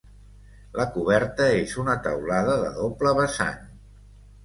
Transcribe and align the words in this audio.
La 0.79 0.85
coberta 0.95 1.47
és 1.59 1.77
una 1.85 1.97
teulada 2.09 2.59
de 2.65 2.75
doble 2.83 3.17
vessant. 3.25 3.65